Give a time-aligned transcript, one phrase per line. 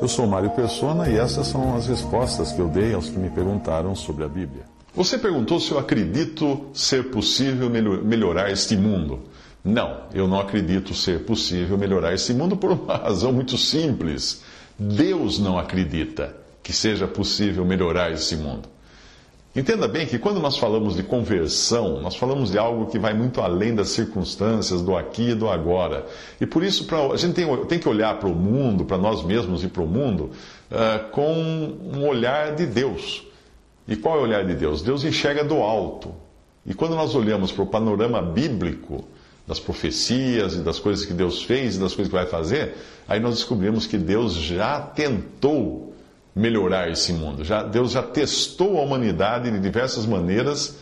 [0.00, 3.30] Eu sou Mário Persona e essas são as respostas que eu dei aos que me
[3.30, 4.64] perguntaram sobre a Bíblia.
[4.94, 9.20] Você perguntou se eu acredito ser possível melhorar este mundo.
[9.64, 14.42] Não, eu não acredito ser possível melhorar esse mundo por uma razão muito simples.
[14.78, 18.68] Deus não acredita que seja possível melhorar esse mundo.
[19.56, 23.40] Entenda bem que quando nós falamos de conversão, nós falamos de algo que vai muito
[23.40, 26.04] além das circunstâncias do aqui e do agora.
[26.38, 29.24] E por isso pra, a gente tem, tem que olhar para o mundo, para nós
[29.24, 30.30] mesmos e para o mundo,
[30.70, 33.24] uh, com um olhar de Deus.
[33.88, 34.82] E qual é o olhar de Deus?
[34.82, 36.14] Deus enxerga do alto.
[36.66, 39.04] E quando nós olhamos para o panorama bíblico,
[39.46, 42.74] das profecias e das coisas que Deus fez e das coisas que vai fazer,
[43.08, 45.95] aí nós descobrimos que Deus já tentou
[46.36, 47.42] melhorar esse mundo.
[47.42, 50.76] Já, Deus já testou a humanidade de diversas maneiras,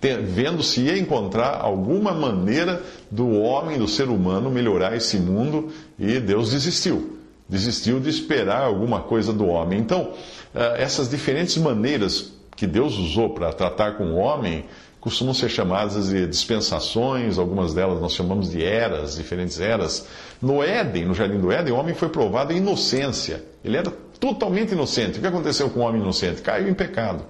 [0.00, 2.80] vendo se ia encontrar alguma maneira
[3.10, 7.18] do homem, do ser humano, melhorar esse mundo, e Deus desistiu.
[7.48, 9.80] Desistiu de esperar alguma coisa do homem.
[9.80, 10.12] Então,
[10.54, 14.64] eh, essas diferentes maneiras que Deus usou para tratar com o homem
[15.00, 20.06] costumam ser chamadas de dispensações, algumas delas nós chamamos de eras, diferentes eras.
[20.40, 23.42] No Éden, no jardim do Éden, o homem foi provado em inocência.
[23.64, 25.18] Ele era totalmente inocente.
[25.18, 26.42] O que aconteceu com o homem inocente?
[26.42, 27.24] Caiu em pecado.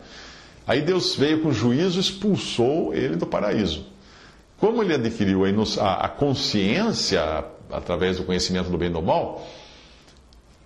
[0.66, 3.86] Aí Deus veio com juízo e expulsou ele do paraíso.
[4.58, 5.42] Como ele adquiriu
[5.80, 9.46] a, consciência através do conhecimento do bem e do mal,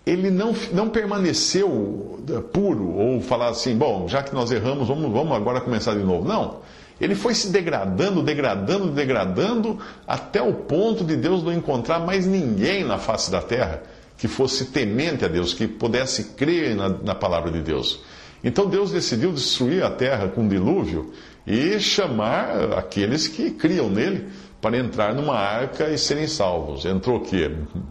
[0.05, 2.21] ele não, não permaneceu
[2.53, 6.27] puro ou falar assim, bom, já que nós erramos, vamos, vamos agora começar de novo.
[6.27, 6.59] Não.
[7.01, 12.85] Ele foi se degradando, degradando, degradando, até o ponto de Deus não encontrar mais ninguém
[12.85, 13.83] na face da terra
[14.25, 18.01] que fosse temente a Deus, que pudesse crer na, na palavra de Deus.
[18.43, 21.13] Então Deus decidiu destruir a terra com um dilúvio
[21.47, 24.29] e chamar aqueles que criam nele
[24.63, 26.87] para entrar numa arca e serem salvos.
[26.87, 27.51] Entrou o quê?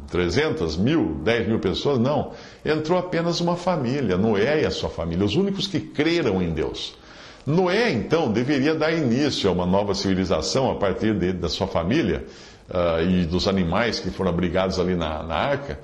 [0.09, 1.99] 300 mil, 10 mil pessoas?
[1.99, 2.31] Não.
[2.65, 6.95] Entrou apenas uma família, Noé e a sua família, os únicos que creram em Deus.
[7.45, 12.25] Noé, então, deveria dar início a uma nova civilização a partir de, da sua família
[12.69, 15.79] uh, e dos animais que foram abrigados ali na, na arca,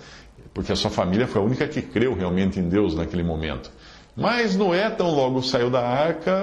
[0.54, 3.72] porque a sua família foi a única que creu realmente em Deus naquele momento.
[4.16, 6.34] Mas Noé, tão logo saiu da arca,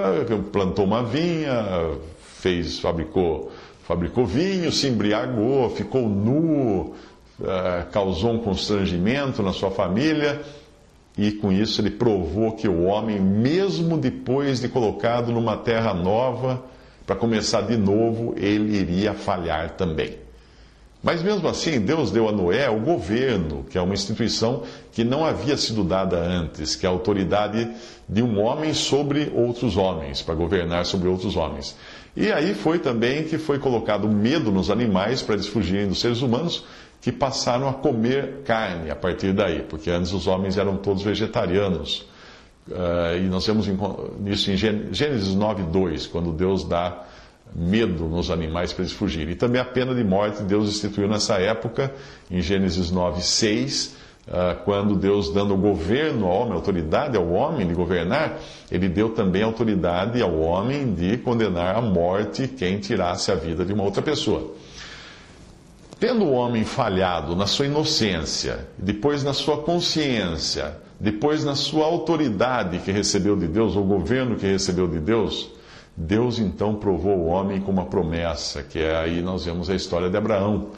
[0.51, 1.97] plantou uma vinha,
[2.39, 3.51] fez, fabricou,
[3.83, 6.95] fabricou vinho, se embriagou, ficou nu,
[7.39, 10.41] uh, causou um constrangimento na sua família
[11.17, 16.63] e com isso ele provou que o homem, mesmo depois de colocado numa terra nova,
[17.05, 20.26] para começar de novo, ele iria falhar também.
[21.03, 25.23] Mas mesmo assim, Deus deu a Noé o governo, que é uma instituição que não
[25.23, 27.69] havia sido dada antes, que é a autoridade
[28.09, 31.75] de um homem sobre outros homens, para governar sobre outros homens.
[32.15, 36.21] E aí foi também que foi colocado medo nos animais para eles fugirem dos seres
[36.21, 36.65] humanos,
[36.99, 42.07] que passaram a comer carne a partir daí, porque antes os homens eram todos vegetarianos.
[42.67, 43.69] Uh, e nós vemos
[44.25, 47.05] isso em Gênesis 9, 2, quando Deus dá
[47.55, 49.31] medo nos animais para eles fugirem.
[49.31, 51.93] E também a pena de morte Deus instituiu nessa época,
[52.29, 53.95] em Gênesis 9, 6,
[54.27, 58.39] uh, quando Deus, dando governo ao homem, autoridade ao homem de governar,
[58.71, 63.73] ele deu também autoridade ao homem de condenar à morte quem tirasse a vida de
[63.73, 64.53] uma outra pessoa.
[65.99, 72.79] Tendo o homem falhado na sua inocência, depois na sua consciência, depois na sua autoridade
[72.79, 75.49] que recebeu de Deus, ou governo que recebeu de Deus,
[75.97, 80.11] Deus então provou o homem com uma promessa, que é aí nós vemos a história
[80.11, 80.69] de Abraão.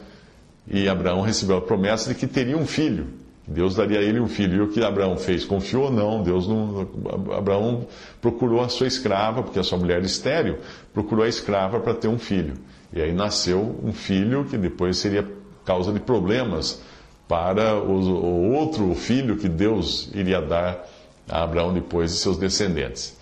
[0.66, 3.06] E Abraão recebeu a promessa de que teria um filho.
[3.46, 4.56] Deus daria a ele um filho.
[4.56, 5.44] E o que Abraão fez?
[5.44, 6.22] Confiou ou não?
[6.22, 6.88] Deus não.
[7.36, 7.86] Abraão
[8.20, 10.58] procurou a sua escrava, porque a sua mulher era estéreo,
[10.94, 12.54] procurou a escrava para ter um filho.
[12.92, 15.28] E aí nasceu um filho que depois seria
[15.64, 16.80] causa de problemas
[17.28, 20.84] para o, outro filho que Deus iria dar
[21.28, 23.19] a Abraão depois de seus descendentes.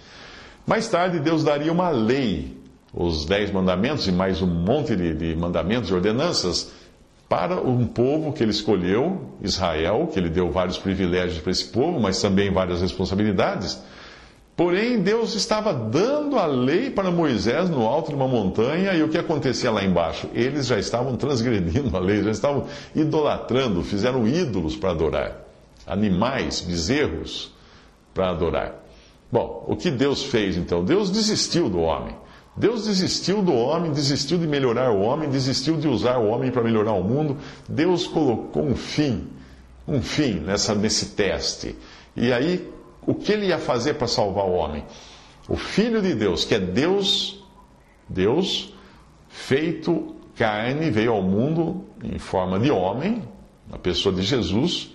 [0.68, 2.56] Mais tarde, Deus daria uma lei,
[2.94, 6.70] os dez mandamentos e mais um monte de, de mandamentos e ordenanças
[7.28, 11.98] para um povo que ele escolheu, Israel, que ele deu vários privilégios para esse povo,
[11.98, 13.82] mas também várias responsabilidades
[14.58, 19.08] Porém, Deus estava dando a lei para Moisés no alto de uma montanha, e o
[19.08, 20.28] que acontecia lá embaixo?
[20.34, 25.44] Eles já estavam transgredindo a lei, já estavam idolatrando, fizeram ídolos para adorar,
[25.86, 27.54] animais, bezerros
[28.12, 28.87] para adorar.
[29.30, 30.84] Bom, o que Deus fez então?
[30.84, 32.16] Deus desistiu do homem.
[32.56, 36.62] Deus desistiu do homem, desistiu de melhorar o homem, desistiu de usar o homem para
[36.62, 37.36] melhorar o mundo.
[37.68, 39.28] Deus colocou um fim,
[39.86, 41.76] um fim nessa, nesse teste.
[42.16, 42.68] E aí
[43.06, 44.84] o que ele ia fazer para salvar o homem?
[45.48, 47.42] O Filho de Deus, que é Deus,
[48.08, 48.74] Deus,
[49.28, 53.22] feito carne, veio ao mundo em forma de homem,
[53.66, 54.94] na pessoa de Jesus,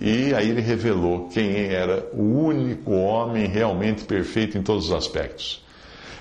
[0.00, 5.64] e aí ele revelou quem era o único homem realmente perfeito em todos os aspectos.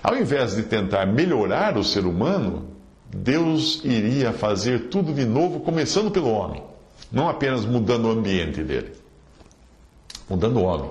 [0.03, 2.67] Ao invés de tentar melhorar o ser humano,
[3.07, 6.63] Deus iria fazer tudo de novo, começando pelo homem,
[7.11, 8.93] não apenas mudando o ambiente dele,
[10.29, 10.89] mudando o homem.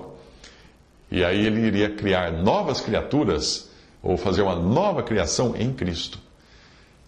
[1.11, 3.69] E aí ele iria criar novas criaturas,
[4.01, 6.19] ou fazer uma nova criação em Cristo.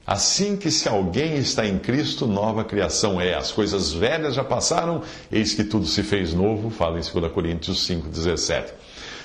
[0.05, 3.35] Assim que se alguém está em Cristo, nova criação é.
[3.35, 5.01] As coisas velhas já passaram,
[5.31, 8.65] eis que tudo se fez novo, fala em 2 Coríntios 5,17.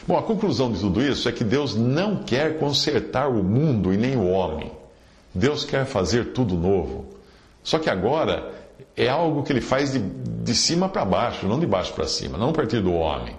[0.06, 3.96] Bom, a conclusão de tudo isso é que Deus não quer consertar o mundo e
[3.96, 4.70] nem o homem.
[5.34, 7.06] Deus quer fazer tudo novo.
[7.62, 8.54] Só que agora
[8.96, 12.38] é algo que ele faz de, de cima para baixo, não de baixo para cima,
[12.38, 13.36] não a partir do homem.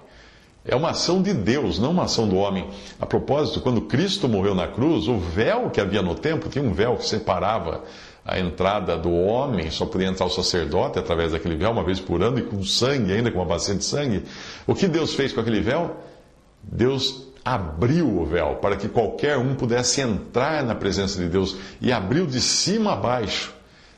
[0.64, 2.68] É uma ação de Deus, não uma ação do homem.
[3.00, 6.72] A propósito, quando Cristo morreu na cruz, o véu que havia no templo, tinha um
[6.72, 7.82] véu que separava
[8.24, 12.22] a entrada do homem, só podia entrar o sacerdote através daquele véu uma vez por
[12.22, 14.22] ano e com sangue, ainda com uma bacia de sangue.
[14.66, 15.96] O que Deus fez com aquele véu?
[16.62, 21.90] Deus abriu o véu para que qualquer um pudesse entrar na presença de Deus e
[21.90, 23.54] abriu de cima a baixo,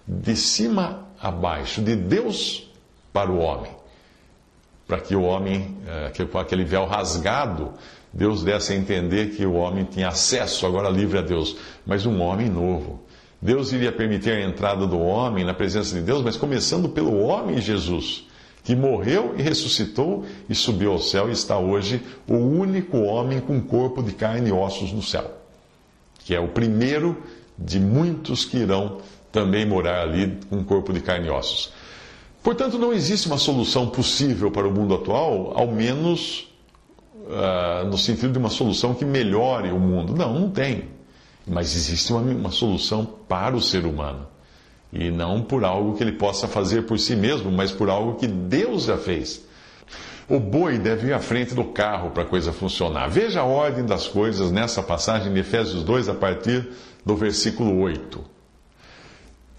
[0.06, 2.70] de cima a baixo, de Deus
[3.12, 3.81] para o homem
[4.92, 7.72] para que o homem, eh, que com aquele véu rasgado,
[8.12, 11.56] Deus desse a entender que o homem tinha acesso agora livre a Deus,
[11.86, 13.00] mas um homem novo.
[13.40, 17.58] Deus iria permitir a entrada do homem na presença de Deus, mas começando pelo homem
[17.58, 18.28] Jesus,
[18.62, 23.62] que morreu e ressuscitou e subiu ao céu e está hoje o único homem com
[23.62, 25.38] corpo de carne e ossos no céu,
[26.18, 27.16] que é o primeiro
[27.56, 28.98] de muitos que irão
[29.32, 31.72] também morar ali com corpo de carne e ossos.
[32.42, 36.52] Portanto, não existe uma solução possível para o mundo atual, ao menos
[37.14, 40.14] uh, no sentido de uma solução que melhore o mundo.
[40.16, 40.88] Não, não tem.
[41.46, 44.26] Mas existe uma, uma solução para o ser humano.
[44.92, 48.26] E não por algo que ele possa fazer por si mesmo, mas por algo que
[48.26, 49.46] Deus já fez.
[50.28, 53.08] O boi deve ir à frente do carro para a coisa funcionar.
[53.08, 56.68] Veja a ordem das coisas nessa passagem de Efésios 2, a partir
[57.04, 58.32] do versículo 8.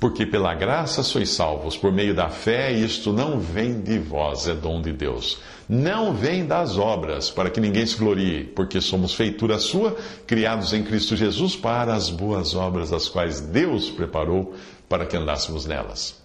[0.03, 4.53] Porque pela graça sois salvos, por meio da fé, isto não vem de vós, é
[4.53, 5.39] dom de Deus.
[5.69, 9.95] Não vem das obras, para que ninguém se glorie, porque somos feitura sua,
[10.27, 14.53] criados em Cristo Jesus para as boas obras, as quais Deus preparou
[14.89, 16.21] para que andássemos nelas.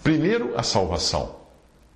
[0.00, 1.34] Primeiro, a salvação,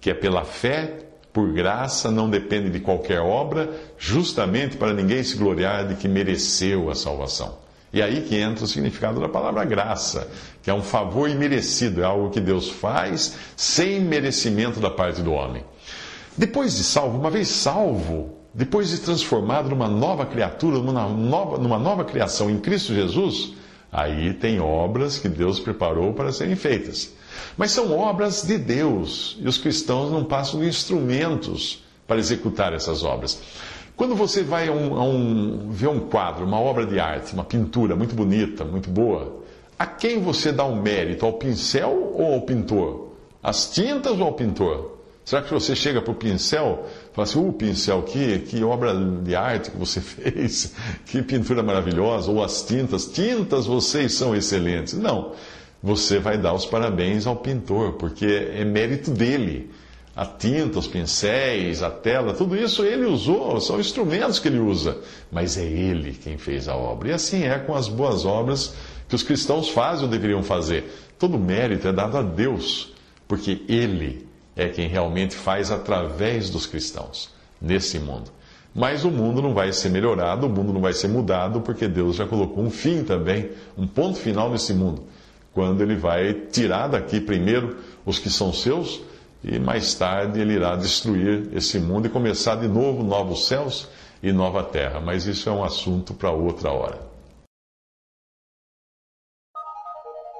[0.00, 0.98] que é pela fé,
[1.32, 6.90] por graça, não depende de qualquer obra, justamente para ninguém se gloriar de que mereceu
[6.90, 7.67] a salvação.
[7.92, 10.28] E aí que entra o significado da palavra graça,
[10.62, 15.32] que é um favor imerecido, é algo que Deus faz sem merecimento da parte do
[15.32, 15.64] homem.
[16.36, 21.78] Depois de salvo, uma vez salvo, depois de transformado numa nova criatura, numa nova, numa
[21.78, 23.54] nova criação em Cristo Jesus,
[23.90, 27.12] aí tem obras que Deus preparou para serem feitas.
[27.56, 33.02] Mas são obras de Deus, e os cristãos não passam de instrumentos para executar essas
[33.02, 33.40] obras.
[33.98, 37.42] Quando você vai a um, a um, ver um quadro, uma obra de arte, uma
[37.42, 39.42] pintura muito bonita, muito boa,
[39.76, 41.26] a quem você dá o um mérito?
[41.26, 43.08] Ao pincel ou ao pintor?
[43.42, 44.98] Às tintas ou ao pintor?
[45.24, 48.94] Será que você chega para o pincel e fala assim, uh, pincel, que, que obra
[48.94, 50.74] de arte que você fez,
[51.04, 54.94] que pintura maravilhosa, ou as tintas, tintas vocês são excelentes.
[54.94, 55.32] Não,
[55.82, 59.68] você vai dar os parabéns ao pintor, porque é mérito dele
[60.18, 64.98] a tinta, os pincéis, a tela, tudo isso ele usou, são instrumentos que ele usa,
[65.30, 67.10] mas é ele quem fez a obra.
[67.10, 68.74] E assim é com as boas obras
[69.08, 70.92] que os cristãos fazem ou deveriam fazer.
[71.20, 72.92] Todo mérito é dado a Deus,
[73.28, 77.30] porque ele é quem realmente faz através dos cristãos
[77.62, 78.32] nesse mundo.
[78.74, 82.16] Mas o mundo não vai ser melhorado, o mundo não vai ser mudado, porque Deus
[82.16, 85.04] já colocou um fim também, um ponto final nesse mundo,
[85.54, 89.06] quando ele vai tirar daqui primeiro os que são seus
[89.42, 93.88] e mais tarde ele irá destruir esse mundo e começar de novo novos céus
[94.22, 95.00] e nova terra.
[95.00, 97.06] Mas isso é um assunto para outra hora.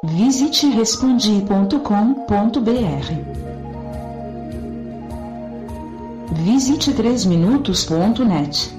[0.05, 1.75] Visite respondi.com.br.
[6.45, 8.78] Visite 3minutos.net.